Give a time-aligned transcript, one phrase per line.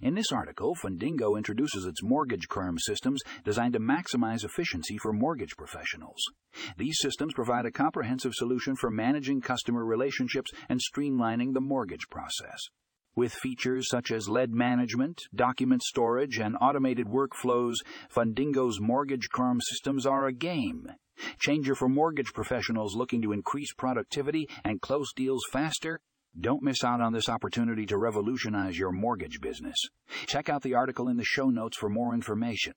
[0.00, 5.56] In this article, Fundingo introduces its mortgage CRM systems designed to maximize efficiency for mortgage
[5.56, 6.20] professionals.
[6.76, 12.60] These systems provide a comprehensive solution for managing customer relationships and streamlining the mortgage process.
[13.16, 17.76] With features such as lead management, document storage, and automated workflows,
[18.14, 20.86] Fundingo's mortgage CRM systems are a game
[21.40, 25.98] changer for mortgage professionals looking to increase productivity and close deals faster.
[26.40, 29.76] Don't miss out on this opportunity to revolutionize your mortgage business.
[30.26, 32.74] Check out the article in the show notes for more information.